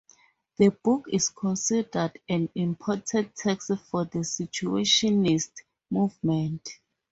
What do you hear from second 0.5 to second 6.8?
The book is considered an important text for the Situationist movement.